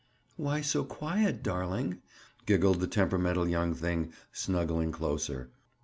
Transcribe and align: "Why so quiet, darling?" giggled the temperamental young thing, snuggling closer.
"Why 0.35 0.61
so 0.61 0.83
quiet, 0.83 1.43
darling?" 1.43 2.01
giggled 2.47 2.79
the 2.79 2.87
temperamental 2.87 3.47
young 3.47 3.75
thing, 3.75 4.13
snuggling 4.31 4.91
closer. 4.91 5.51